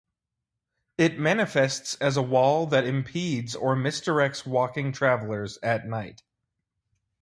It 0.97 1.19
manifests 1.19 1.93
as 2.01 2.17
a 2.17 2.23
wall 2.23 2.65
that 2.65 2.87
impedes 2.87 3.55
or 3.55 3.75
misdirects 3.75 4.47
walking 4.47 4.91
travelers 4.91 5.59
at 5.61 5.85
night. 5.87 6.23